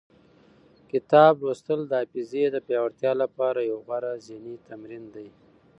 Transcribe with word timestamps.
کتاب 0.91 1.33
لوستل 1.45 1.79
د 1.87 1.91
حافظې 2.01 2.43
د 2.51 2.55
پیاوړتیا 2.67 3.11
لپاره 3.23 3.59
یو 3.69 3.77
غوره 3.85 4.11
ذهني 4.27 4.55
تمرین 4.67 5.03
دی. 5.15 5.27